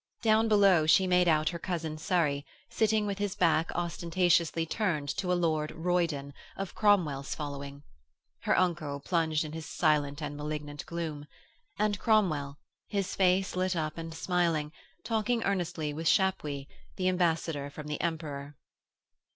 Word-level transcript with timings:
Down 0.23 0.47
below 0.47 0.87
she 0.87 1.05
made 1.05 1.27
out 1.27 1.49
her 1.49 1.59
cousin 1.59 1.95
Surrey, 1.99 2.43
sitting 2.71 3.05
with 3.05 3.19
his 3.19 3.35
back 3.35 3.71
ostentatiously 3.75 4.65
turned 4.65 5.09
to 5.17 5.31
a 5.31 5.35
Lord 5.37 5.69
Roydon, 5.75 6.33
of 6.57 6.73
Cromwell's 6.73 7.35
following; 7.35 7.83
her 8.39 8.57
uncle, 8.57 8.99
plunged 8.99 9.45
in 9.45 9.51
his 9.51 9.67
silent 9.67 10.19
and 10.19 10.35
malignant 10.35 10.87
gloom; 10.87 11.27
and 11.77 11.99
Cromwell, 11.99 12.57
his 12.87 13.13
face 13.13 13.55
lit 13.55 13.75
up 13.75 13.95
and 13.95 14.11
smiling, 14.11 14.71
talking 15.03 15.43
earnestly 15.43 15.93
with 15.93 16.07
Chapuys, 16.07 16.65
the 16.95 17.07
Ambassador 17.07 17.69
from 17.69 17.85
the 17.85 18.01
Emperor. 18.01 18.55